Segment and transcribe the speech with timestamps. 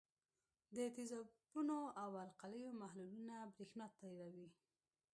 [0.75, 4.49] د تیزابونو او القلیو محلولونه برېښنا تیروي.